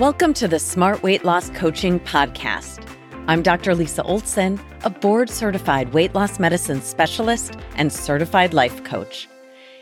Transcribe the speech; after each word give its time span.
Welcome 0.00 0.32
to 0.34 0.48
the 0.48 0.58
Smart 0.58 1.02
Weight 1.02 1.26
Loss 1.26 1.50
Coaching 1.50 2.00
Podcast. 2.00 2.82
I'm 3.26 3.42
Dr. 3.42 3.74
Lisa 3.74 4.02
Olson, 4.04 4.58
a 4.82 4.88
board 4.88 5.28
certified 5.28 5.92
weight 5.92 6.14
loss 6.14 6.38
medicine 6.38 6.80
specialist 6.80 7.54
and 7.74 7.92
certified 7.92 8.54
life 8.54 8.82
coach. 8.82 9.28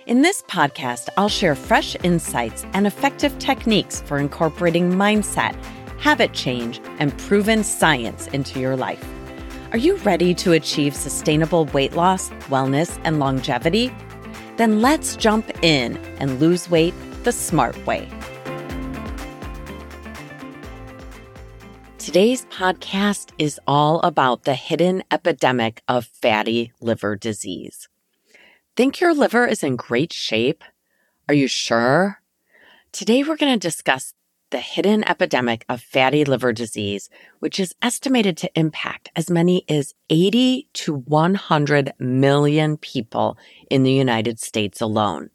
In 0.06 0.22
this 0.22 0.42
podcast, 0.42 1.08
I'll 1.16 1.28
share 1.28 1.54
fresh 1.54 1.94
insights 2.02 2.66
and 2.72 2.84
effective 2.84 3.38
techniques 3.38 4.00
for 4.00 4.18
incorporating 4.18 4.90
mindset, 4.90 5.54
habit 6.00 6.32
change, 6.32 6.80
and 6.98 7.16
proven 7.16 7.62
science 7.62 8.26
into 8.26 8.58
your 8.58 8.74
life. 8.74 9.08
Are 9.70 9.78
you 9.78 9.98
ready 9.98 10.34
to 10.34 10.50
achieve 10.50 10.96
sustainable 10.96 11.66
weight 11.66 11.92
loss, 11.92 12.30
wellness, 12.50 13.00
and 13.04 13.20
longevity? 13.20 13.94
Then 14.56 14.82
let's 14.82 15.14
jump 15.14 15.48
in 15.62 15.96
and 16.18 16.40
lose 16.40 16.68
weight 16.68 16.94
the 17.22 17.30
smart 17.30 17.86
way. 17.86 18.10
Today's 22.08 22.46
podcast 22.46 23.32
is 23.36 23.60
all 23.66 24.00
about 24.00 24.44
the 24.44 24.54
hidden 24.54 25.04
epidemic 25.10 25.82
of 25.86 26.06
fatty 26.06 26.72
liver 26.80 27.16
disease. 27.16 27.86
Think 28.74 28.98
your 28.98 29.12
liver 29.12 29.46
is 29.46 29.62
in 29.62 29.76
great 29.76 30.14
shape? 30.14 30.64
Are 31.28 31.34
you 31.34 31.46
sure? 31.46 32.22
Today, 32.92 33.22
we're 33.22 33.36
going 33.36 33.52
to 33.52 33.58
discuss 33.58 34.14
the 34.48 34.60
hidden 34.60 35.06
epidemic 35.06 35.66
of 35.68 35.82
fatty 35.82 36.24
liver 36.24 36.50
disease, 36.50 37.10
which 37.40 37.60
is 37.60 37.74
estimated 37.82 38.38
to 38.38 38.58
impact 38.58 39.10
as 39.14 39.28
many 39.28 39.66
as 39.68 39.92
80 40.08 40.66
to 40.72 40.94
100 40.94 41.92
million 41.98 42.78
people 42.78 43.36
in 43.70 43.82
the 43.82 43.92
United 43.92 44.40
States 44.40 44.80
alone. 44.80 45.28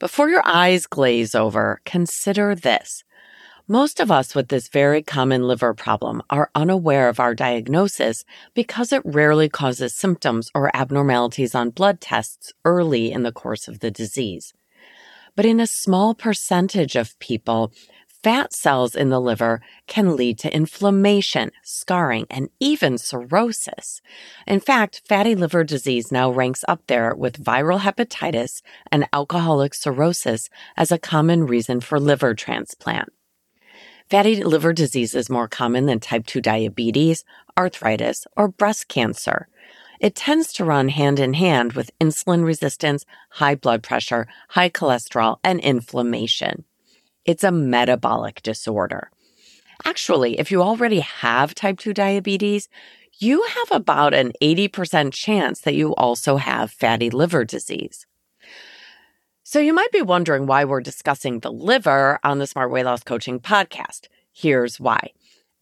Before 0.00 0.28
your 0.28 0.42
eyes 0.44 0.88
glaze 0.88 1.36
over, 1.36 1.80
consider 1.84 2.56
this. 2.56 3.04
Most 3.68 3.98
of 3.98 4.12
us 4.12 4.32
with 4.32 4.46
this 4.46 4.68
very 4.68 5.02
common 5.02 5.42
liver 5.42 5.74
problem 5.74 6.22
are 6.30 6.52
unaware 6.54 7.08
of 7.08 7.18
our 7.18 7.34
diagnosis 7.34 8.24
because 8.54 8.92
it 8.92 9.02
rarely 9.04 9.48
causes 9.48 9.92
symptoms 9.92 10.52
or 10.54 10.70
abnormalities 10.72 11.52
on 11.52 11.70
blood 11.70 12.00
tests 12.00 12.52
early 12.64 13.10
in 13.10 13.24
the 13.24 13.32
course 13.32 13.66
of 13.66 13.80
the 13.80 13.90
disease. 13.90 14.54
But 15.34 15.46
in 15.46 15.58
a 15.58 15.66
small 15.66 16.14
percentage 16.14 16.94
of 16.94 17.18
people, 17.18 17.72
fat 18.22 18.52
cells 18.52 18.94
in 18.94 19.08
the 19.08 19.20
liver 19.20 19.60
can 19.88 20.14
lead 20.14 20.38
to 20.38 20.54
inflammation, 20.54 21.50
scarring, 21.64 22.28
and 22.30 22.50
even 22.60 22.98
cirrhosis. 22.98 24.00
In 24.46 24.60
fact, 24.60 25.02
fatty 25.08 25.34
liver 25.34 25.64
disease 25.64 26.12
now 26.12 26.30
ranks 26.30 26.64
up 26.68 26.82
there 26.86 27.16
with 27.16 27.42
viral 27.42 27.80
hepatitis 27.80 28.62
and 28.92 29.08
alcoholic 29.12 29.74
cirrhosis 29.74 30.48
as 30.76 30.92
a 30.92 31.00
common 31.00 31.46
reason 31.46 31.80
for 31.80 31.98
liver 31.98 32.32
transplant. 32.32 33.08
Fatty 34.08 34.44
liver 34.44 34.72
disease 34.72 35.16
is 35.16 35.28
more 35.28 35.48
common 35.48 35.86
than 35.86 35.98
type 35.98 36.26
2 36.26 36.40
diabetes, 36.40 37.24
arthritis, 37.58 38.24
or 38.36 38.46
breast 38.46 38.86
cancer. 38.86 39.48
It 39.98 40.14
tends 40.14 40.52
to 40.54 40.64
run 40.64 40.90
hand 40.90 41.18
in 41.18 41.34
hand 41.34 41.72
with 41.72 41.90
insulin 41.98 42.44
resistance, 42.44 43.04
high 43.30 43.56
blood 43.56 43.82
pressure, 43.82 44.28
high 44.50 44.70
cholesterol, 44.70 45.38
and 45.42 45.58
inflammation. 45.58 46.62
It's 47.24 47.42
a 47.42 47.50
metabolic 47.50 48.42
disorder. 48.42 49.10
Actually, 49.84 50.38
if 50.38 50.52
you 50.52 50.62
already 50.62 51.00
have 51.00 51.56
type 51.56 51.80
2 51.80 51.92
diabetes, 51.92 52.68
you 53.18 53.42
have 53.42 53.72
about 53.72 54.14
an 54.14 54.30
80% 54.40 55.12
chance 55.12 55.62
that 55.62 55.74
you 55.74 55.96
also 55.96 56.36
have 56.36 56.70
fatty 56.70 57.10
liver 57.10 57.44
disease. 57.44 58.06
So 59.48 59.60
you 59.60 59.72
might 59.72 59.92
be 59.92 60.02
wondering 60.02 60.46
why 60.46 60.64
we're 60.64 60.80
discussing 60.80 61.38
the 61.38 61.52
liver 61.52 62.18
on 62.24 62.40
the 62.40 62.48
Smart 62.48 62.68
Weight 62.68 62.82
Loss 62.82 63.04
Coaching 63.04 63.38
podcast. 63.38 64.08
Here's 64.32 64.80
why. 64.80 65.12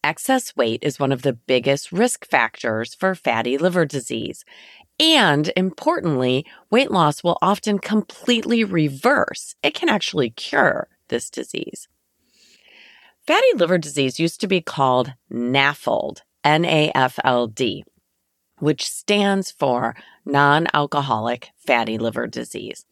Excess 0.03 0.57
weight 0.57 0.83
is 0.83 0.99
one 0.99 1.13
of 1.13 1.21
the 1.21 1.35
biggest 1.35 1.93
risk 1.93 2.25
factors 2.25 2.95
for 2.95 3.15
fatty 3.15 3.59
liver 3.59 3.85
disease. 3.85 4.43
And 4.99 5.53
importantly, 5.55 6.47
weight 6.71 6.91
loss 6.91 7.23
will 7.23 7.37
often 7.43 7.79
completely 7.79 8.65
reverse. 8.65 9.55
It 9.63 9.75
can 9.75 9.91
actually 9.91 10.31
cure 10.31 10.89
this 11.09 11.29
disease. 11.29 11.87
Fatty 13.27 13.53
liver 13.55 13.77
disease 13.77 14.19
used 14.19 14.41
to 14.41 14.47
be 14.47 14.63
called 14.63 15.13
NAFLD, 15.31 16.23
N 16.43 16.65
A 16.65 16.91
F 16.95 17.19
L 17.23 17.49
D, 17.49 17.85
which 18.61 18.89
stands 18.89 19.51
for 19.51 19.95
non 20.25 20.69
alcoholic 20.73 21.51
fatty 21.59 21.99
liver 21.99 22.27
disease. 22.27 22.87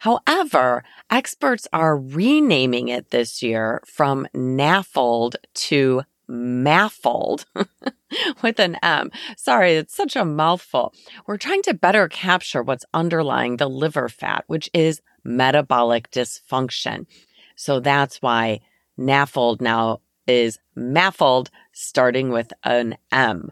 However, 0.00 0.84
experts 1.10 1.66
are 1.72 1.96
renaming 1.96 2.88
it 2.88 3.10
this 3.10 3.42
year 3.42 3.82
from 3.86 4.26
NAFLD 4.34 5.36
to 5.54 6.02
MAFLD 6.28 7.44
with 8.42 8.58
an 8.58 8.76
M. 8.82 9.10
Sorry, 9.36 9.74
it's 9.74 9.94
such 9.94 10.16
a 10.16 10.24
mouthful. 10.24 10.92
We're 11.26 11.36
trying 11.36 11.62
to 11.62 11.74
better 11.74 12.08
capture 12.08 12.62
what's 12.62 12.84
underlying 12.92 13.56
the 13.56 13.68
liver 13.68 14.08
fat, 14.08 14.44
which 14.46 14.68
is 14.74 15.00
metabolic 15.24 16.10
dysfunction. 16.10 17.06
So 17.54 17.80
that's 17.80 18.20
why 18.20 18.60
NAFLD 18.98 19.60
now 19.60 20.00
is 20.26 20.58
MAFLD, 20.76 21.48
starting 21.72 22.30
with 22.30 22.52
an 22.64 22.96
M. 23.12 23.50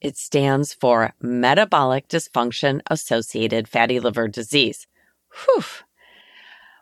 It 0.00 0.16
stands 0.16 0.72
for 0.72 1.14
Metabolic 1.20 2.06
Dysfunction 2.08 2.80
Associated 2.90 3.66
Fatty 3.66 3.98
Liver 3.98 4.28
Disease. 4.28 4.86
Whew. 5.44 5.64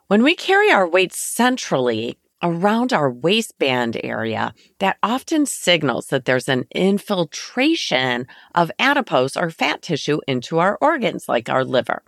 When 0.06 0.22
we 0.22 0.34
carry 0.34 0.70
our 0.70 0.86
weight 0.86 1.12
centrally 1.12 2.18
around 2.42 2.92
our 2.92 3.10
waistband 3.10 3.98
area, 4.04 4.52
that 4.78 4.98
often 5.02 5.46
signals 5.46 6.08
that 6.08 6.26
there's 6.26 6.48
an 6.48 6.66
infiltration 6.74 8.26
of 8.54 8.70
adipose 8.78 9.36
or 9.36 9.50
fat 9.50 9.80
tissue 9.80 10.20
into 10.28 10.58
our 10.58 10.76
organs, 10.80 11.28
like 11.28 11.48
our 11.48 11.64
liver. 11.64 12.02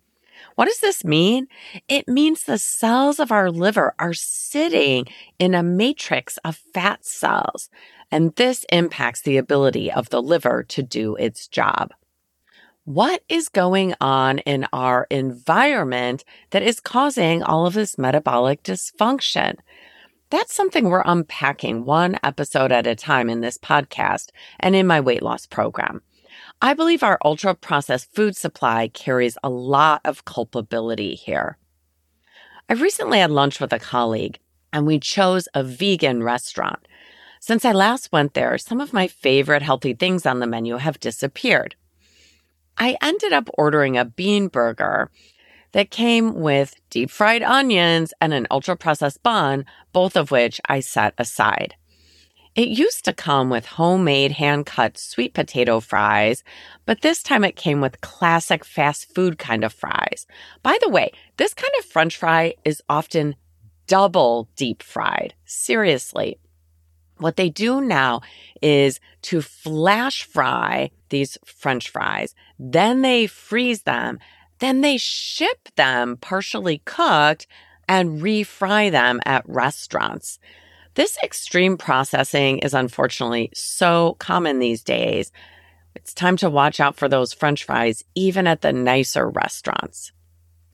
What 0.56 0.67
does 0.67 0.81
this 0.81 1.05
mean? 1.05 1.49
It 1.89 2.06
means 2.06 2.45
the 2.45 2.59
cells 2.59 3.19
of 3.19 3.33
our 3.33 3.51
liver 3.51 3.95
are 3.99 4.15
sitting 4.15 5.06
in 5.39 5.55
a 5.55 5.62
matrix 5.62 6.37
of 6.39 6.61
fat 6.75 7.05
cells, 7.05 7.71
and 8.11 8.35
this 8.37 8.65
impacts 8.71 9.23
the 9.23 9.39
ability 9.39 9.91
of 9.91 10.11
the 10.11 10.23
liver 10.23 10.62
to 10.65 10.83
do 10.83 11.17
its 11.17 11.49
job 11.49 11.93
what 12.87 13.25
is 13.29 13.49
going 13.49 13.93
on 14.01 14.39
in 14.39 14.65
our 14.73 15.09
environment 15.11 16.25
that 16.51 16.63
is 16.63 16.79
causing 16.79 17.43
all 17.43 17.67
of 17.67 17.75
this 17.75 17.99
metabolic 17.99 18.63
dysfunction? 18.63 19.57
That's 20.31 20.55
something 20.55 20.89
we're 20.89 21.03
unpacking 21.05 21.85
one 21.85 22.17
episode 22.23 22.71
at 22.71 22.87
a 22.87 22.95
time 22.95 23.29
in 23.29 23.41
this 23.41 23.59
podcast 23.59 24.29
and 24.61 24.77
in 24.77 24.87
my 24.87 25.01
weight 25.01 25.21
loss 25.21 25.47
program. 25.47 26.01
I 26.63 26.75
believe 26.75 27.03
our 27.03 27.19
ultra 27.25 27.57
processed 27.57 28.15
food 28.15 28.37
supply 28.37 28.87
carries 28.87 29.37
a 29.43 29.51
lot 29.51 30.01
of 30.05 30.25
culpability 30.25 31.17
here. 31.17 31.59
I 32.69 32.75
recently 32.75 33.19
had 33.19 33.33
lunch 33.33 33.59
with 33.59 33.73
a 33.73 33.81
colleague 33.81 34.39
and 34.73 34.87
we 34.87 35.01
chose 35.01 35.49
a 35.55 35.65
vegan 35.65 36.23
restaurant. 36.23 36.87
Since 37.41 37.65
I 37.65 37.73
last 37.73 38.13
went 38.13 38.35
there, 38.35 38.57
some 38.59 38.81
of 38.81 38.93
my 38.93 39.09
favorite 39.09 39.63
healthy 39.63 39.93
things 39.93 40.25
on 40.25 40.39
the 40.39 40.47
menu 40.47 40.77
have 40.77 41.01
disappeared. 41.01 41.75
I 42.78 42.97
ended 43.03 43.32
up 43.32 43.48
ordering 43.54 43.97
a 43.97 44.04
bean 44.04 44.48
burger 44.48 45.10
that 45.72 45.91
came 45.91 46.34
with 46.34 46.75
deep 46.91 47.10
fried 47.10 47.42
onions 47.42 48.12
and 48.20 48.32
an 48.32 48.47
ultra 48.50 48.76
processed 48.76 49.22
bun, 49.22 49.64
both 49.92 50.16
of 50.16 50.31
which 50.31 50.60
I 50.69 50.81
set 50.81 51.14
aside. 51.19 51.75
It 52.54 52.69
used 52.69 53.04
to 53.04 53.12
come 53.12 53.50
with 53.50 53.66
homemade 53.66 54.32
hand 54.32 54.64
cut 54.64 54.97
sweet 54.97 55.34
potato 55.34 55.81
fries, 55.81 56.42
but 56.87 57.03
this 57.03 57.22
time 57.22 57.44
it 57.44 57.56
came 57.56 57.82
with 57.82 58.00
classic 58.00 58.64
fast 58.64 59.14
food 59.14 59.38
kind 59.38 59.62
of 59.62 59.75
fries. 59.75 60.26
By 60.62 60.78
the 60.81 60.88
way, 60.88 61.12
this 61.37 61.53
kind 61.53 61.72
of 61.78 61.84
french 61.84 62.16
fry 62.16 62.54
is 62.64 62.82
often 62.88 63.37
double 63.87 64.49
deep 64.56 64.82
fried. 64.82 65.34
Seriously. 65.44 66.38
What 67.19 67.37
they 67.37 67.50
do 67.50 67.82
now 67.82 68.22
is 68.62 69.00
to 69.22 69.43
flash 69.43 70.25
fry 70.25 70.90
these 71.08 71.38
french 71.44 71.91
fries. 71.91 72.35
Then 72.58 73.03
they 73.03 73.26
freeze 73.26 73.82
them. 73.82 74.19
Then 74.58 74.81
they 74.81 74.97
ship 74.97 75.69
them 75.76 76.17
partially 76.17 76.82
cooked 76.85 77.47
and 77.88 78.20
refry 78.20 78.91
them 78.91 79.20
at 79.25 79.49
restaurants. 79.49 80.38
This 80.94 81.19
extreme 81.23 81.76
processing 81.76 82.58
is 82.58 82.73
unfortunately 82.73 83.50
so 83.55 84.17
common 84.19 84.58
these 84.58 84.82
days. 84.82 85.31
It's 85.94 86.14
time 86.14 86.37
to 86.38 86.50
watch 86.50 86.81
out 86.81 86.97
for 86.97 87.08
those 87.08 87.32
french 87.32 87.64
fries, 87.64 88.03
even 88.14 88.47
at 88.47 88.62
the 88.62 88.73
nicer 88.73 89.29
restaurants. 89.29 90.12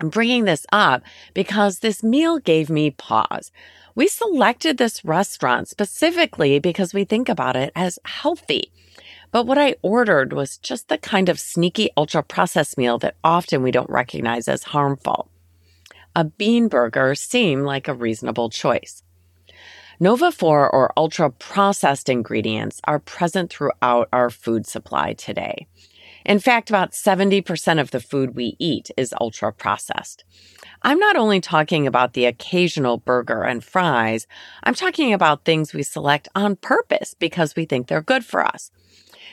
I'm 0.00 0.08
bringing 0.08 0.44
this 0.44 0.66
up 0.72 1.02
because 1.32 1.78
this 1.78 2.02
meal 2.02 2.38
gave 2.38 2.68
me 2.68 2.90
pause. 2.90 3.52
We 3.94 4.08
selected 4.08 4.78
this 4.78 5.04
restaurant 5.04 5.68
specifically 5.68 6.58
because 6.58 6.94
we 6.94 7.04
think 7.04 7.28
about 7.28 7.56
it 7.56 7.72
as 7.76 7.98
healthy. 8.04 8.72
But 9.32 9.46
what 9.46 9.58
I 9.58 9.76
ordered 9.82 10.34
was 10.34 10.58
just 10.58 10.88
the 10.88 10.98
kind 10.98 11.28
of 11.28 11.40
sneaky 11.40 11.90
ultra 11.96 12.22
processed 12.22 12.76
meal 12.78 12.98
that 12.98 13.16
often 13.24 13.62
we 13.62 13.70
don't 13.70 13.90
recognize 13.90 14.46
as 14.46 14.62
harmful. 14.62 15.30
A 16.14 16.24
bean 16.24 16.68
burger 16.68 17.14
seemed 17.14 17.64
like 17.64 17.88
a 17.88 17.94
reasonable 17.94 18.50
choice. 18.50 19.02
Nova 19.98 20.30
4 20.30 20.68
or 20.70 20.92
ultra 20.96 21.30
processed 21.30 22.08
ingredients 22.08 22.80
are 22.84 22.98
present 22.98 23.50
throughout 23.50 24.08
our 24.12 24.28
food 24.28 24.66
supply 24.66 25.14
today. 25.14 25.66
In 26.26 26.38
fact, 26.38 26.68
about 26.68 26.92
70% 26.92 27.80
of 27.80 27.90
the 27.90 28.00
food 28.00 28.36
we 28.36 28.56
eat 28.58 28.90
is 28.96 29.14
ultra 29.20 29.52
processed. 29.52 30.24
I'm 30.82 30.98
not 30.98 31.16
only 31.16 31.40
talking 31.40 31.86
about 31.86 32.12
the 32.12 32.26
occasional 32.26 32.98
burger 32.98 33.44
and 33.44 33.64
fries, 33.64 34.26
I'm 34.62 34.74
talking 34.74 35.12
about 35.12 35.44
things 35.44 35.72
we 35.72 35.82
select 35.82 36.28
on 36.34 36.56
purpose 36.56 37.14
because 37.14 37.56
we 37.56 37.64
think 37.64 37.86
they're 37.86 38.02
good 38.02 38.24
for 38.24 38.44
us. 38.44 38.70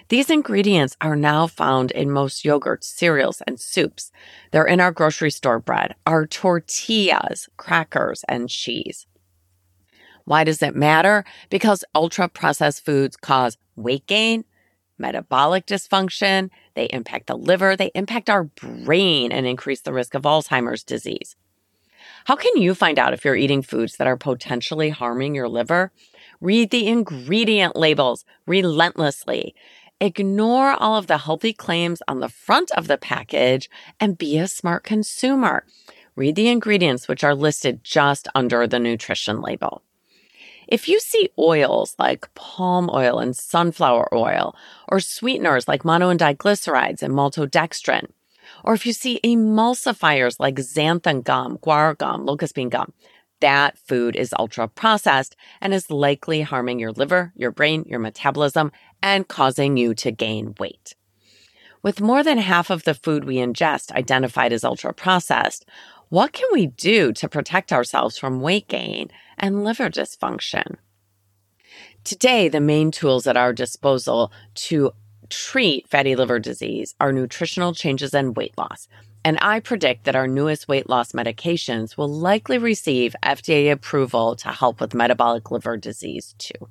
These 0.09 0.31
ingredients 0.31 0.97
are 1.01 1.15
now 1.15 1.45
found 1.45 1.91
in 1.91 2.09
most 2.09 2.43
yogurts, 2.43 2.85
cereals, 2.85 3.43
and 3.45 3.59
soups. 3.59 4.11
They're 4.49 4.65
in 4.65 4.81
our 4.81 4.91
grocery 4.91 5.29
store 5.29 5.59
bread, 5.59 5.93
our 6.07 6.25
tortillas, 6.25 7.47
crackers, 7.57 8.25
and 8.27 8.49
cheese. 8.49 9.05
Why 10.25 10.43
does 10.43 10.63
it 10.63 10.75
matter? 10.75 11.25
Because 11.51 11.83
ultra 11.93 12.27
processed 12.27 12.83
foods 12.83 13.17
cause 13.17 13.57
weight 13.75 14.07
gain, 14.07 14.45
metabolic 14.97 15.67
dysfunction, 15.67 16.49
they 16.73 16.85
impact 16.85 17.27
the 17.27 17.37
liver, 17.37 17.75
they 17.75 17.91
impact 17.93 18.31
our 18.31 18.45
brain, 18.45 19.31
and 19.31 19.45
increase 19.45 19.81
the 19.81 19.93
risk 19.93 20.15
of 20.15 20.23
Alzheimer's 20.23 20.83
disease. 20.83 21.35
How 22.25 22.35
can 22.35 22.61
you 22.61 22.73
find 22.73 22.97
out 22.97 23.13
if 23.13 23.23
you're 23.23 23.35
eating 23.35 23.61
foods 23.61 23.97
that 23.97 24.07
are 24.07 24.17
potentially 24.17 24.89
harming 24.89 25.35
your 25.35 25.49
liver? 25.49 25.91
Read 26.41 26.69
the 26.69 26.87
ingredient 26.87 27.75
labels 27.75 28.23
relentlessly. 28.45 29.53
Ignore 30.01 30.75
all 30.79 30.95
of 30.95 31.07
the 31.07 31.17
healthy 31.17 31.51
claims 31.51 32.01
on 32.07 32.21
the 32.21 32.29
front 32.29 32.71
of 32.71 32.87
the 32.87 32.97
package 32.97 33.69
and 33.99 34.17
be 34.17 34.37
a 34.37 34.47
smart 34.47 34.85
consumer. 34.85 35.65
Read 36.15 36.37
the 36.37 36.47
ingredients, 36.47 37.09
which 37.09 37.23
are 37.23 37.35
listed 37.35 37.83
just 37.83 38.27
under 38.33 38.65
the 38.65 38.79
nutrition 38.79 39.41
label. 39.41 39.83
If 40.69 40.87
you 40.87 41.01
see 41.01 41.29
oils 41.37 41.95
like 41.99 42.33
palm 42.33 42.89
oil 42.93 43.19
and 43.19 43.35
sunflower 43.35 44.15
oil, 44.15 44.55
or 44.87 45.01
sweeteners 45.01 45.67
like 45.67 45.83
mono 45.83 46.09
and 46.09 46.19
diglycerides 46.19 47.01
and 47.01 47.13
maltodextrin, 47.13 48.05
or 48.63 48.73
if 48.73 48.85
you 48.85 48.93
see 48.93 49.19
emulsifiers 49.23 50.39
like 50.39 50.55
xanthan 50.55 51.23
gum, 51.23 51.57
guar 51.57 51.97
gum, 51.97 52.25
locust 52.25 52.55
bean 52.55 52.69
gum, 52.69 52.93
that 53.41 53.77
food 53.77 54.15
is 54.15 54.33
ultra 54.37 54.67
processed 54.67 55.35
and 55.61 55.73
is 55.73 55.91
likely 55.91 56.41
harming 56.41 56.79
your 56.79 56.91
liver, 56.91 57.31
your 57.35 57.51
brain, 57.51 57.85
your 57.87 57.99
metabolism, 57.99 58.71
and 59.01 59.27
causing 59.27 59.77
you 59.77 59.93
to 59.95 60.11
gain 60.11 60.55
weight. 60.59 60.95
With 61.81 62.01
more 62.01 62.23
than 62.23 62.37
half 62.37 62.69
of 62.69 62.83
the 62.83 62.93
food 62.93 63.23
we 63.23 63.35
ingest 63.35 63.91
identified 63.91 64.51
as 64.51 64.63
ultra 64.63 64.93
processed, 64.93 65.65
what 66.09 66.33
can 66.33 66.47
we 66.51 66.67
do 66.67 67.13
to 67.13 67.29
protect 67.29 67.71
ourselves 67.71 68.17
from 68.17 68.41
weight 68.41 68.67
gain 68.67 69.09
and 69.37 69.63
liver 69.63 69.89
dysfunction? 69.89 70.75
Today, 72.03 72.49
the 72.49 72.59
main 72.59 72.91
tools 72.91 73.27
at 73.27 73.37
our 73.37 73.53
disposal 73.53 74.31
to 74.55 74.91
treat 75.29 75.87
fatty 75.87 76.15
liver 76.15 76.39
disease 76.39 76.95
are 76.99 77.11
nutritional 77.11 77.73
changes 77.73 78.13
and 78.13 78.35
weight 78.35 78.57
loss. 78.57 78.87
And 79.29 79.37
I 79.43 79.59
predict 79.59 80.05
that 80.05 80.15
our 80.15 80.27
newest 80.27 80.67
weight 80.67 80.89
loss 80.89 81.11
medications 81.11 81.95
will 81.95 82.09
likely 82.09 82.57
receive 82.57 83.15
FDA 83.23 83.71
approval 83.71 84.35
to 84.37 84.47
help 84.47 84.81
with 84.81 84.95
metabolic 84.95 85.51
liver 85.51 85.77
disease 85.77 86.33
too. 86.39 86.67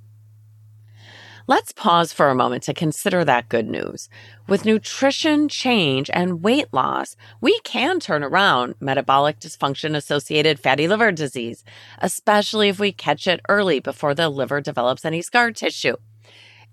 Let's 1.46 1.70
pause 1.70 2.12
for 2.12 2.30
a 2.30 2.34
moment 2.34 2.64
to 2.64 2.74
consider 2.74 3.24
that 3.24 3.48
good 3.48 3.68
news. 3.68 4.08
With 4.48 4.64
nutrition 4.64 5.48
change 5.48 6.10
and 6.12 6.42
weight 6.42 6.66
loss, 6.72 7.14
we 7.40 7.60
can 7.60 8.00
turn 8.00 8.24
around 8.24 8.74
metabolic 8.80 9.38
dysfunction 9.38 9.94
associated 9.94 10.58
fatty 10.58 10.88
liver 10.88 11.12
disease, 11.12 11.62
especially 12.00 12.68
if 12.68 12.80
we 12.80 12.90
catch 12.90 13.28
it 13.28 13.40
early 13.48 13.78
before 13.78 14.16
the 14.16 14.28
liver 14.28 14.60
develops 14.60 15.04
any 15.04 15.22
scar 15.22 15.52
tissue. 15.52 15.94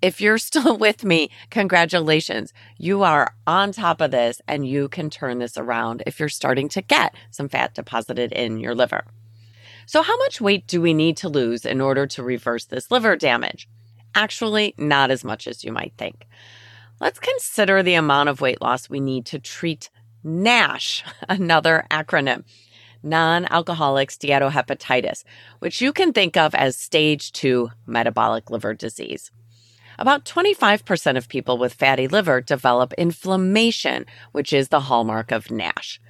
If 0.02 0.22
you're 0.22 0.38
still 0.38 0.78
with 0.86 1.04
me, 1.04 1.30
congratulations. 1.50 2.54
You 2.78 3.04
are 3.04 3.34
on 3.48 3.72
top 3.72 4.02
of 4.02 4.12
this 4.12 4.42
and 4.48 4.68
you 4.68 4.88
can 4.88 5.10
turn 5.10 5.40
this 5.40 5.58
around 5.58 6.04
if 6.06 6.20
you're 6.20 6.30
starting 6.30 6.70
to 6.70 6.82
get 6.82 7.16
some 7.32 7.50
fat 7.50 7.74
deposited 7.74 8.32
in 8.32 8.60
your 8.60 8.76
liver. 8.76 9.06
So, 9.88 10.02
how 10.02 10.18
much 10.18 10.42
weight 10.42 10.66
do 10.68 10.82
we 10.82 10.94
need 10.94 11.16
to 11.18 11.30
lose 11.30 11.66
in 11.66 11.80
order 11.80 12.08
to 12.08 12.24
reverse 12.24 12.66
this 12.66 12.90
liver 12.90 13.16
damage? 13.16 13.68
Actually, 14.16 14.74
not 14.78 15.12
as 15.12 15.24
much 15.24 15.46
as 15.48 15.64
you 15.64 15.72
might 15.72 15.94
think. 15.98 16.26
Let's 17.00 17.20
consider 17.20 17.84
the 17.84 17.96
amount 17.96 18.30
of 18.30 18.42
weight 18.42 18.62
loss 18.62 18.90
we 18.90 19.00
need 19.00 19.26
to 19.28 19.40
treat 19.40 19.90
NASH, 20.24 21.04
another 21.30 21.86
acronym, 21.92 22.46
non 23.04 23.46
alcoholic 23.46 24.10
steatohepatitis, 24.10 25.24
which 25.60 25.82
you 25.82 25.94
can 25.94 26.14
think 26.14 26.36
of 26.36 26.56
as 26.56 26.76
stage 26.76 27.32
two 27.32 27.70
metabolic 27.86 28.50
liver 28.50 28.74
disease. 28.74 29.30
About 29.98 30.26
25% 30.26 31.18
of 31.18 31.30
people 31.30 31.58
with 31.58 31.74
fatty 31.74 32.08
liver 32.08 32.42
develop 32.42 32.94
inflammation, 32.94 34.06
which 34.32 34.52
is 34.54 34.70
the 34.70 34.82
hallmark 34.82 35.32
of 35.32 35.52
NASH. 35.52 36.02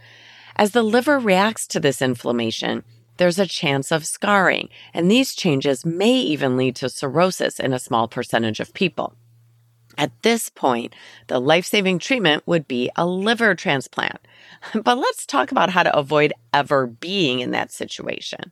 As 0.56 0.72
the 0.72 0.84
liver 0.84 1.20
reacts 1.20 1.68
to 1.68 1.80
this 1.80 2.02
inflammation, 2.02 2.84
there's 3.18 3.40
a 3.40 3.48
chance 3.48 3.92
of 3.92 4.06
scarring, 4.06 4.70
and 4.94 5.10
these 5.10 5.36
changes 5.36 5.86
may 5.86 6.14
even 6.14 6.58
lead 6.58 6.76
to 6.78 6.90
cirrhosis 6.90 7.60
in 7.60 7.74
a 7.74 7.80
small 7.80 8.08
percentage 8.08 8.60
of 8.60 8.74
people. 8.74 9.16
At 9.98 10.12
this 10.24 10.50
point, 10.50 10.94
the 11.28 11.40
life 11.40 11.66
saving 11.66 12.00
treatment 12.00 12.44
would 12.46 12.68
be 12.68 12.90
a 12.96 13.06
liver 13.06 13.56
transplant. 13.56 14.20
But 14.74 14.98
let's 14.98 15.26
talk 15.26 15.52
about 15.52 15.70
how 15.70 15.84
to 15.84 15.96
avoid 15.96 16.34
ever 16.54 16.88
being 16.88 17.40
in 17.40 17.52
that 17.52 17.72
situation. 17.72 18.52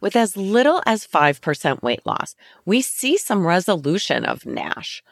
With 0.00 0.16
as 0.16 0.36
little 0.36 0.82
as 0.86 1.06
5% 1.06 1.82
weight 1.82 2.04
loss, 2.06 2.34
we 2.64 2.80
see 2.80 3.16
some 3.16 3.46
resolution 3.46 4.24
of 4.24 4.46
NASH. 4.46 5.02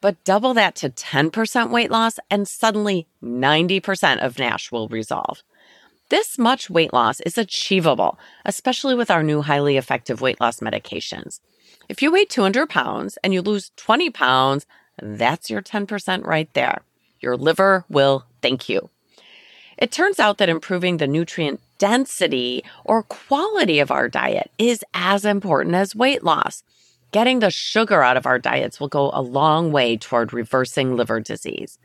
But 0.00 0.22
double 0.24 0.54
that 0.54 0.76
to 0.76 0.90
10% 0.90 1.70
weight 1.70 1.90
loss, 1.90 2.18
and 2.30 2.46
suddenly 2.46 3.08
90% 3.22 4.18
of 4.18 4.38
NASH 4.38 4.70
will 4.70 4.88
resolve. 4.88 5.42
This 6.08 6.38
much 6.38 6.70
weight 6.70 6.92
loss 6.92 7.18
is 7.20 7.36
achievable, 7.36 8.18
especially 8.44 8.94
with 8.94 9.10
our 9.10 9.24
new 9.24 9.42
highly 9.42 9.76
effective 9.76 10.20
weight 10.20 10.40
loss 10.40 10.60
medications. 10.60 11.40
If 11.88 12.00
you 12.00 12.12
weigh 12.12 12.26
200 12.26 12.68
pounds 12.68 13.18
and 13.24 13.34
you 13.34 13.42
lose 13.42 13.72
20 13.76 14.10
pounds, 14.10 14.66
that's 15.02 15.50
your 15.50 15.62
10% 15.62 16.24
right 16.24 16.52
there. 16.54 16.82
Your 17.20 17.36
liver 17.36 17.84
will 17.88 18.24
thank 18.42 18.68
you. 18.68 18.90
It 19.78 19.90
turns 19.90 20.20
out 20.20 20.38
that 20.38 20.48
improving 20.48 20.96
the 20.96 21.06
nutrient 21.06 21.60
density 21.78 22.64
or 22.84 23.02
quality 23.02 23.78
of 23.78 23.90
our 23.90 24.08
diet 24.08 24.50
is 24.58 24.84
as 24.94 25.24
important 25.24 25.74
as 25.74 25.94
weight 25.94 26.22
loss. 26.22 26.62
Getting 27.12 27.38
the 27.38 27.50
sugar 27.50 28.02
out 28.02 28.16
of 28.16 28.26
our 28.26 28.38
diets 28.38 28.80
will 28.80 28.88
go 28.88 29.10
a 29.12 29.22
long 29.22 29.72
way 29.72 29.96
toward 29.96 30.32
reversing 30.32 30.96
liver 30.96 31.20
disease. 31.20 31.78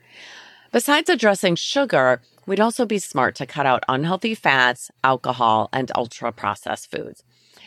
Besides 0.72 1.10
addressing 1.10 1.56
sugar, 1.56 2.20
we'd 2.46 2.60
also 2.60 2.86
be 2.86 2.98
smart 2.98 3.34
to 3.36 3.46
cut 3.46 3.66
out 3.66 3.84
unhealthy 3.88 4.34
fats, 4.34 4.90
alcohol, 5.04 5.68
and 5.72 5.92
ultra 5.94 6.32
processed 6.32 6.90
foods. 6.90 7.22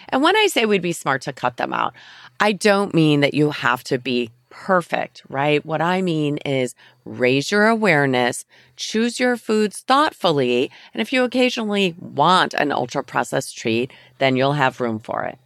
And 0.10 0.22
when 0.22 0.36
I 0.36 0.48
say 0.48 0.66
we'd 0.66 0.82
be 0.82 0.92
smart 0.92 1.22
to 1.24 1.34
cut 1.34 1.58
them 1.58 1.74
out, 1.74 1.94
I 2.40 2.52
don't 2.52 2.94
mean 2.94 3.22
that 3.22 3.34
you 3.34 3.52
have 3.52 3.84
to 3.86 3.98
be 3.98 4.32
perfect, 4.64 5.22
right? 5.28 5.64
What 5.66 5.82
I 5.82 6.02
mean 6.02 6.38
is 6.38 6.76
raise 7.04 7.52
your 7.52 7.68
awareness, 7.68 8.46
choose 8.78 9.20
your 9.20 9.36
foods 9.36 9.82
thoughtfully, 9.82 10.72
and 10.94 11.02
if 11.02 11.12
you 11.12 11.24
occasionally 11.24 11.94
want 12.00 12.54
an 12.54 12.72
ultra 12.72 13.04
processed 13.04 13.58
treat, 13.58 13.92
then 14.18 14.36
you'll 14.36 14.54
have 14.54 14.80
room 14.80 15.00
for 15.00 15.24
it. 15.24 15.38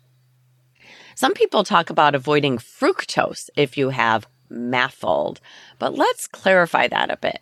Some 1.15 1.33
people 1.33 1.63
talk 1.63 1.89
about 1.89 2.15
avoiding 2.15 2.59
fructose 2.59 3.49
if 3.57 3.77
you 3.77 3.89
have 3.89 4.27
MAFLD, 4.49 5.39
but 5.79 5.95
let's 5.95 6.27
clarify 6.27 6.87
that 6.87 7.11
a 7.11 7.17
bit. 7.17 7.41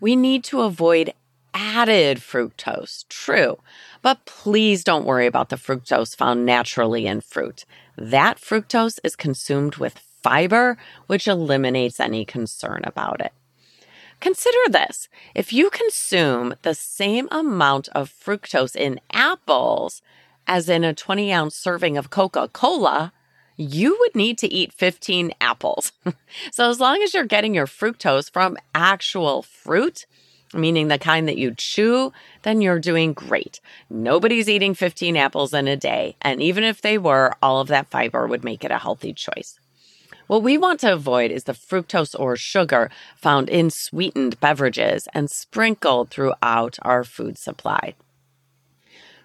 We 0.00 0.16
need 0.16 0.44
to 0.44 0.62
avoid 0.62 1.14
added 1.54 2.18
fructose, 2.18 3.08
true, 3.08 3.58
but 4.02 4.26
please 4.26 4.84
don't 4.84 5.06
worry 5.06 5.26
about 5.26 5.48
the 5.48 5.56
fructose 5.56 6.14
found 6.14 6.44
naturally 6.44 7.06
in 7.06 7.20
fruit. 7.20 7.64
That 7.96 8.38
fructose 8.38 8.98
is 9.02 9.16
consumed 9.16 9.76
with 9.76 9.98
fiber, 10.22 10.76
which 11.06 11.28
eliminates 11.28 12.00
any 12.00 12.24
concern 12.24 12.82
about 12.84 13.20
it. 13.20 13.32
Consider 14.20 14.58
this 14.68 15.08
if 15.34 15.52
you 15.52 15.70
consume 15.70 16.54
the 16.62 16.74
same 16.74 17.28
amount 17.30 17.88
of 17.90 18.12
fructose 18.12 18.74
in 18.74 19.00
apples 19.12 20.02
as 20.46 20.68
in 20.68 20.82
a 20.82 20.94
20 20.94 21.32
ounce 21.32 21.54
serving 21.54 21.96
of 21.96 22.10
Coca 22.10 22.48
Cola, 22.48 23.12
you 23.56 23.96
would 24.00 24.14
need 24.14 24.38
to 24.38 24.52
eat 24.52 24.72
15 24.72 25.32
apples. 25.40 25.92
so, 26.50 26.70
as 26.70 26.80
long 26.80 27.02
as 27.02 27.12
you're 27.12 27.24
getting 27.24 27.54
your 27.54 27.66
fructose 27.66 28.30
from 28.30 28.56
actual 28.74 29.42
fruit, 29.42 30.06
meaning 30.54 30.88
the 30.88 30.98
kind 30.98 31.28
that 31.28 31.36
you 31.36 31.54
chew, 31.54 32.12
then 32.42 32.60
you're 32.60 32.78
doing 32.78 33.12
great. 33.12 33.60
Nobody's 33.90 34.48
eating 34.48 34.74
15 34.74 35.16
apples 35.16 35.52
in 35.52 35.68
a 35.68 35.76
day. 35.76 36.16
And 36.22 36.42
even 36.42 36.64
if 36.64 36.80
they 36.80 36.98
were, 36.98 37.34
all 37.42 37.60
of 37.60 37.68
that 37.68 37.90
fiber 37.90 38.26
would 38.26 38.44
make 38.44 38.64
it 38.64 38.70
a 38.70 38.78
healthy 38.78 39.12
choice. 39.12 39.58
What 40.28 40.42
we 40.42 40.58
want 40.58 40.80
to 40.80 40.92
avoid 40.92 41.30
is 41.30 41.44
the 41.44 41.54
fructose 41.54 42.14
or 42.18 42.36
sugar 42.36 42.90
found 43.16 43.48
in 43.48 43.70
sweetened 43.70 44.38
beverages 44.40 45.08
and 45.14 45.30
sprinkled 45.30 46.10
throughout 46.10 46.78
our 46.82 47.02
food 47.02 47.38
supply. 47.38 47.94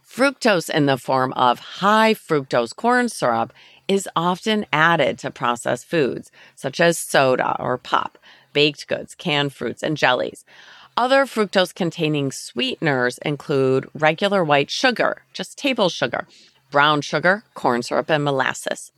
Fructose 0.01 0.69
in 0.69 0.85
the 0.85 0.97
form 0.97 1.33
of 1.33 1.59
high 1.59 2.13
fructose 2.13 2.73
corn 2.73 3.09
syrup 3.09 3.51
is 3.89 4.07
often 4.15 4.65
added 4.71 5.19
to 5.19 5.29
processed 5.29 5.85
foods, 5.85 6.31
such 6.55 6.79
as 6.79 6.97
soda 6.97 7.57
or 7.59 7.77
pop, 7.77 8.17
baked 8.53 8.87
goods, 8.87 9.13
canned 9.13 9.53
fruits, 9.53 9.83
and 9.83 9.97
jellies. 9.97 10.45
Other 10.95 11.25
fructose 11.25 11.75
containing 11.75 12.31
sweeteners 12.31 13.17
include 13.25 13.89
regular 13.93 14.41
white 14.41 14.71
sugar, 14.71 15.23
just 15.33 15.57
table 15.57 15.89
sugar, 15.89 16.27
brown 16.71 17.01
sugar, 17.01 17.43
corn 17.55 17.83
syrup, 17.83 18.09
and 18.09 18.23
molasses. 18.23 18.93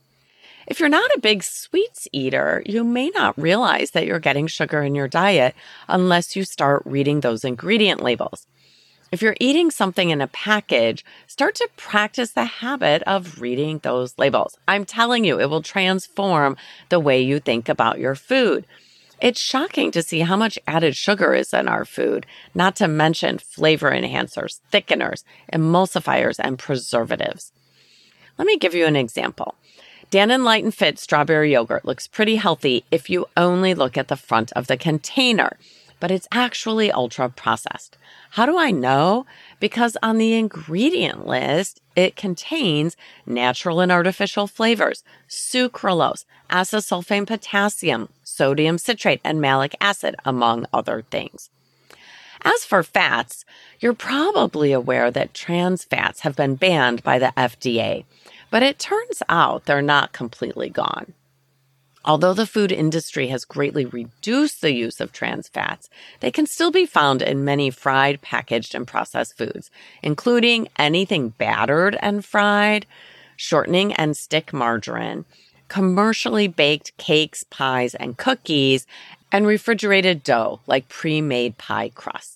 If 0.66 0.80
you're 0.80 0.88
not 0.88 1.10
a 1.14 1.20
big 1.20 1.44
sweets 1.44 2.08
eater, 2.12 2.60
you 2.66 2.82
may 2.82 3.10
not 3.10 3.38
realize 3.38 3.92
that 3.92 4.04
you're 4.04 4.18
getting 4.18 4.48
sugar 4.48 4.82
in 4.82 4.96
your 4.96 5.06
diet 5.06 5.54
unless 5.88 6.34
you 6.34 6.44
start 6.44 6.82
reading 6.84 7.20
those 7.20 7.44
ingredient 7.44 8.02
labels. 8.02 8.48
If 9.12 9.22
you're 9.22 9.36
eating 9.38 9.70
something 9.70 10.10
in 10.10 10.20
a 10.20 10.26
package, 10.26 11.04
start 11.28 11.54
to 11.56 11.68
practice 11.76 12.32
the 12.32 12.44
habit 12.44 13.04
of 13.04 13.40
reading 13.40 13.78
those 13.78 14.18
labels. 14.18 14.58
I'm 14.66 14.84
telling 14.84 15.24
you, 15.24 15.38
it 15.38 15.48
will 15.48 15.62
transform 15.62 16.56
the 16.88 16.98
way 16.98 17.22
you 17.22 17.38
think 17.38 17.68
about 17.68 18.00
your 18.00 18.16
food. 18.16 18.66
It's 19.20 19.40
shocking 19.40 19.92
to 19.92 20.02
see 20.02 20.20
how 20.20 20.36
much 20.36 20.58
added 20.66 20.96
sugar 20.96 21.32
is 21.32 21.54
in 21.54 21.68
our 21.68 21.84
food, 21.84 22.26
not 22.54 22.74
to 22.76 22.88
mention 22.88 23.38
flavor 23.38 23.92
enhancers, 23.92 24.60
thickeners, 24.72 25.22
emulsifiers, 25.52 26.40
and 26.40 26.58
preservatives. 26.58 27.52
Let 28.36 28.46
me 28.46 28.58
give 28.58 28.74
you 28.74 28.84
an 28.84 28.96
example. 28.96 29.54
Dannon 30.12 30.44
Light 30.44 30.62
and 30.62 30.72
Fit 30.72 31.00
strawberry 31.00 31.52
yogurt 31.52 31.84
looks 31.84 32.06
pretty 32.06 32.36
healthy 32.36 32.84
if 32.92 33.10
you 33.10 33.26
only 33.36 33.74
look 33.74 33.98
at 33.98 34.06
the 34.06 34.16
front 34.16 34.52
of 34.52 34.68
the 34.68 34.76
container, 34.76 35.58
but 35.98 36.12
it's 36.12 36.28
actually 36.30 36.92
ultra 36.92 37.28
processed. 37.28 37.98
How 38.30 38.46
do 38.46 38.56
I 38.56 38.70
know? 38.70 39.26
Because 39.58 39.96
on 40.04 40.18
the 40.18 40.34
ingredient 40.34 41.26
list, 41.26 41.80
it 41.96 42.14
contains 42.14 42.96
natural 43.26 43.80
and 43.80 43.90
artificial 43.90 44.46
flavors, 44.46 45.02
sucralose, 45.28 46.24
acesulfame 46.50 47.26
potassium, 47.26 48.08
sodium 48.22 48.78
citrate, 48.78 49.20
and 49.24 49.40
malic 49.40 49.74
acid, 49.80 50.14
among 50.24 50.66
other 50.72 51.02
things. 51.10 51.50
As 52.42 52.64
for 52.64 52.84
fats, 52.84 53.44
you're 53.80 53.92
probably 53.92 54.70
aware 54.70 55.10
that 55.10 55.34
trans 55.34 55.82
fats 55.82 56.20
have 56.20 56.36
been 56.36 56.54
banned 56.54 57.02
by 57.02 57.18
the 57.18 57.32
FDA, 57.36 58.04
but 58.50 58.62
it 58.62 58.78
turns 58.78 59.22
out 59.28 59.64
they're 59.64 59.82
not 59.82 60.12
completely 60.12 60.68
gone. 60.68 61.14
Although 62.06 62.34
the 62.34 62.46
food 62.46 62.70
industry 62.70 63.26
has 63.28 63.44
greatly 63.44 63.84
reduced 63.84 64.60
the 64.60 64.72
use 64.72 65.00
of 65.00 65.12
trans 65.12 65.48
fats, 65.48 65.90
they 66.20 66.30
can 66.30 66.46
still 66.46 66.70
be 66.70 66.86
found 66.86 67.20
in 67.20 67.44
many 67.44 67.68
fried, 67.68 68.22
packaged, 68.22 68.76
and 68.76 68.86
processed 68.86 69.36
foods, 69.36 69.72
including 70.04 70.68
anything 70.78 71.30
battered 71.30 71.98
and 72.00 72.24
fried, 72.24 72.86
shortening 73.34 73.92
and 73.94 74.16
stick 74.16 74.52
margarine, 74.52 75.24
commercially 75.66 76.46
baked 76.46 76.96
cakes, 76.96 77.42
pies, 77.50 77.96
and 77.96 78.16
cookies, 78.16 78.86
and 79.32 79.44
refrigerated 79.44 80.22
dough 80.22 80.60
like 80.68 80.88
pre 80.88 81.20
made 81.20 81.58
pie 81.58 81.90
crusts. 81.92 82.35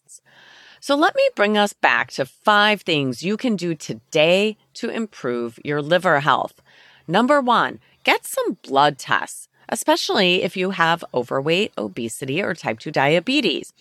So 0.80 0.96
let 0.96 1.14
me 1.14 1.28
bring 1.36 1.56
us 1.56 1.72
back 1.72 2.10
to 2.12 2.24
five 2.26 2.82
things 2.82 3.22
you 3.22 3.36
can 3.36 3.56
do 3.56 3.74
today 3.74 4.56
to 4.74 4.88
improve 4.88 5.58
your 5.64 5.80
liver 5.82 6.20
health. 6.20 6.60
Number 7.06 7.40
one, 7.40 7.80
get 8.02 8.26
some 8.26 8.56
blood 8.62 8.98
tests 8.98 9.48
especially 9.70 10.42
if 10.42 10.56
you 10.56 10.70
have 10.70 11.04
overweight, 11.14 11.72
obesity, 11.78 12.42
or 12.42 12.54
type 12.54 12.80
2 12.80 12.90
diabetes. 12.90 13.72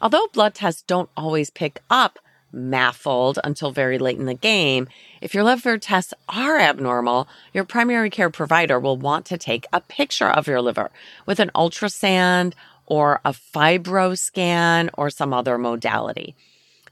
Although 0.00 0.26
blood 0.32 0.54
tests 0.54 0.82
don't 0.82 1.10
always 1.16 1.50
pick 1.50 1.80
up 1.88 2.18
MAFLD 2.54 3.38
until 3.44 3.70
very 3.70 3.98
late 3.98 4.18
in 4.18 4.24
the 4.24 4.34
game, 4.34 4.88
if 5.20 5.34
your 5.34 5.44
liver 5.44 5.78
tests 5.78 6.14
are 6.28 6.58
abnormal, 6.58 7.28
your 7.52 7.64
primary 7.64 8.10
care 8.10 8.30
provider 8.30 8.80
will 8.80 8.96
want 8.96 9.26
to 9.26 9.38
take 9.38 9.66
a 9.72 9.80
picture 9.80 10.28
of 10.28 10.46
your 10.46 10.62
liver 10.62 10.90
with 11.26 11.38
an 11.38 11.50
ultrasound 11.54 12.54
or 12.86 13.20
a 13.24 13.32
fibroscan 13.32 14.90
or 14.94 15.10
some 15.10 15.32
other 15.32 15.58
modality. 15.58 16.34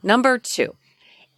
Number 0.02 0.38
two, 0.38 0.74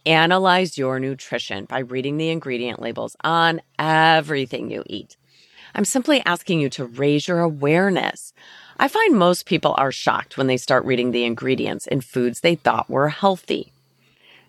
analyze 0.05 0.77
your 0.77 0.99
nutrition 0.99 1.65
by 1.65 1.79
reading 1.79 2.17
the 2.17 2.29
ingredient 2.29 2.81
labels 2.81 3.15
on 3.23 3.61
everything 3.77 4.71
you 4.71 4.83
eat. 4.87 5.15
I'm 5.75 5.85
simply 5.85 6.21
asking 6.25 6.59
you 6.59 6.69
to 6.71 6.85
raise 6.85 7.27
your 7.27 7.39
awareness. 7.39 8.33
I 8.79 8.87
find 8.87 9.15
most 9.15 9.45
people 9.45 9.75
are 9.77 9.91
shocked 9.91 10.37
when 10.37 10.47
they 10.47 10.57
start 10.57 10.85
reading 10.85 11.11
the 11.11 11.23
ingredients 11.23 11.87
in 11.87 12.01
foods 12.01 12.39
they 12.39 12.55
thought 12.55 12.89
were 12.89 13.09
healthy. 13.09 13.71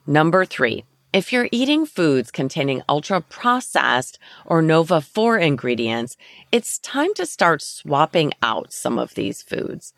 Number 0.06 0.44
three, 0.44 0.84
if 1.12 1.32
you're 1.32 1.48
eating 1.50 1.86
foods 1.86 2.30
containing 2.30 2.82
ultra 2.88 3.20
processed 3.20 4.18
or 4.44 4.60
Nova 4.60 5.00
4 5.00 5.38
ingredients, 5.38 6.16
it's 6.52 6.78
time 6.78 7.14
to 7.14 7.24
start 7.24 7.62
swapping 7.62 8.32
out 8.42 8.72
some 8.72 8.98
of 8.98 9.14
these 9.14 9.42
foods. 9.42 9.94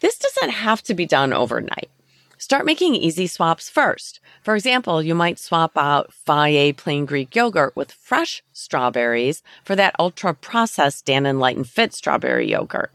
This 0.00 0.18
doesn't 0.18 0.50
have 0.50 0.82
to 0.82 0.94
be 0.94 1.06
done 1.06 1.32
overnight. 1.32 1.88
Start 2.36 2.66
making 2.66 2.94
easy 2.94 3.26
swaps 3.26 3.68
first. 3.68 4.20
For 4.42 4.54
example, 4.54 5.02
you 5.02 5.14
might 5.14 5.40
swap 5.40 5.76
out 5.76 6.12
Fage 6.26 6.76
plain 6.76 7.04
Greek 7.04 7.34
yogurt 7.34 7.74
with 7.74 7.90
fresh 7.90 8.44
strawberries 8.52 9.42
for 9.64 9.74
that 9.74 9.96
ultra 9.98 10.34
processed 10.34 11.04
Dannon 11.06 11.40
Light 11.40 11.56
and 11.56 11.66
Fit 11.66 11.92
strawberry 11.92 12.48
yogurt. 12.48 12.92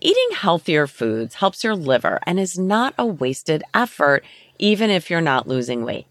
Eating 0.00 0.28
healthier 0.34 0.86
foods 0.88 1.36
helps 1.36 1.62
your 1.62 1.76
liver 1.76 2.18
and 2.26 2.40
is 2.40 2.58
not 2.58 2.94
a 2.98 3.06
wasted 3.06 3.62
effort, 3.72 4.24
even 4.58 4.90
if 4.90 5.08
you're 5.08 5.20
not 5.20 5.46
losing 5.46 5.84
weight. 5.84 6.06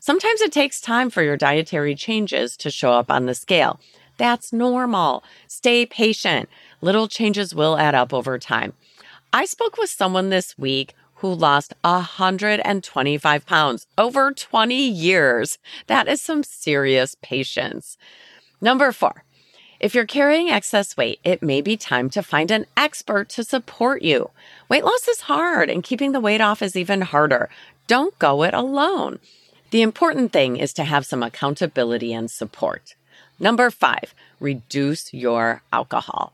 Sometimes 0.00 0.40
it 0.40 0.52
takes 0.52 0.80
time 0.80 1.10
for 1.10 1.22
your 1.22 1.36
dietary 1.36 1.94
changes 1.94 2.56
to 2.58 2.70
show 2.70 2.92
up 2.92 3.10
on 3.10 3.26
the 3.26 3.34
scale. 3.34 3.80
That's 4.16 4.52
normal. 4.52 5.22
Stay 5.46 5.86
patient. 5.86 6.48
Little 6.80 7.08
changes 7.08 7.54
will 7.54 7.78
add 7.78 7.94
up 7.94 8.12
over 8.12 8.38
time. 8.38 8.72
I 9.32 9.44
spoke 9.44 9.76
with 9.76 9.90
someone 9.90 10.30
this 10.30 10.56
week 10.58 10.94
who 11.16 11.32
lost 11.32 11.74
125 11.82 13.46
pounds 13.46 13.86
over 13.96 14.32
20 14.32 14.88
years. 14.88 15.58
That 15.86 16.08
is 16.08 16.20
some 16.20 16.42
serious 16.42 17.16
patience. 17.20 17.98
Number 18.60 18.92
four, 18.92 19.24
if 19.80 19.94
you're 19.94 20.06
carrying 20.06 20.48
excess 20.48 20.96
weight, 20.96 21.20
it 21.22 21.42
may 21.42 21.60
be 21.60 21.76
time 21.76 22.10
to 22.10 22.22
find 22.22 22.50
an 22.50 22.66
expert 22.76 23.28
to 23.30 23.44
support 23.44 24.02
you. 24.02 24.30
Weight 24.68 24.84
loss 24.84 25.06
is 25.06 25.22
hard 25.22 25.70
and 25.70 25.84
keeping 25.84 26.12
the 26.12 26.20
weight 26.20 26.40
off 26.40 26.62
is 26.62 26.74
even 26.74 27.02
harder. 27.02 27.48
Don't 27.86 28.18
go 28.18 28.42
it 28.42 28.54
alone. 28.54 29.18
The 29.70 29.82
important 29.82 30.32
thing 30.32 30.56
is 30.56 30.72
to 30.74 30.84
have 30.84 31.04
some 31.04 31.22
accountability 31.22 32.12
and 32.14 32.30
support. 32.30 32.94
Number 33.38 33.70
five, 33.70 34.14
reduce 34.40 35.12
your 35.12 35.62
alcohol. 35.72 36.32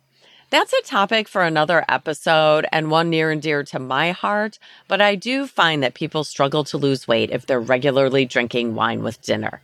That's 0.50 0.72
a 0.72 0.82
topic 0.82 1.26
for 1.26 1.42
another 1.42 1.84
episode 1.88 2.64
and 2.70 2.92
one 2.92 3.10
near 3.10 3.32
and 3.32 3.42
dear 3.42 3.64
to 3.64 3.80
my 3.80 4.12
heart, 4.12 4.60
but 4.86 5.00
I 5.00 5.16
do 5.16 5.48
find 5.48 5.82
that 5.82 5.94
people 5.94 6.22
struggle 6.22 6.62
to 6.64 6.78
lose 6.78 7.08
weight 7.08 7.30
if 7.32 7.44
they're 7.44 7.58
regularly 7.58 8.24
drinking 8.24 8.76
wine 8.76 9.02
with 9.02 9.20
dinner. 9.20 9.62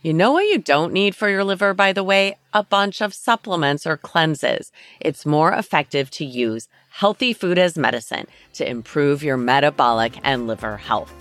You 0.00 0.14
know 0.14 0.30
what 0.30 0.46
you 0.46 0.58
don't 0.58 0.92
need 0.92 1.16
for 1.16 1.28
your 1.28 1.42
liver, 1.42 1.74
by 1.74 1.92
the 1.92 2.04
way? 2.04 2.36
A 2.54 2.62
bunch 2.62 3.00
of 3.00 3.12
supplements 3.12 3.84
or 3.84 3.96
cleanses. 3.96 4.70
It's 5.00 5.26
more 5.26 5.52
effective 5.52 6.12
to 6.12 6.24
use 6.24 6.68
healthy 6.90 7.32
food 7.32 7.58
as 7.58 7.76
medicine 7.76 8.28
to 8.54 8.68
improve 8.68 9.24
your 9.24 9.36
metabolic 9.36 10.20
and 10.22 10.46
liver 10.46 10.76
health. 10.76 11.12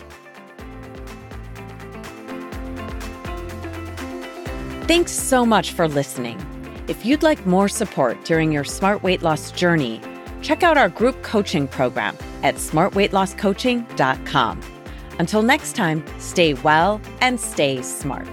Thanks 4.87 5.11
so 5.11 5.45
much 5.45 5.73
for 5.73 5.87
listening. 5.89 6.39
If 6.87 7.05
you'd 7.05 7.21
like 7.21 7.45
more 7.45 7.67
support 7.67 8.23
during 8.23 8.53
your 8.53 8.63
smart 8.63 9.03
weight 9.03 9.21
loss 9.21 9.51
journey, 9.51 9.99
check 10.41 10.63
out 10.63 10.77
our 10.77 10.87
group 10.87 11.21
coaching 11.23 11.67
program 11.67 12.15
at 12.41 12.55
smartweightlosscoaching.com. 12.55 14.61
Until 15.19 15.43
next 15.43 15.75
time, 15.75 16.05
stay 16.19 16.53
well 16.53 17.01
and 17.19 17.37
stay 17.37 17.81
smart. 17.81 18.29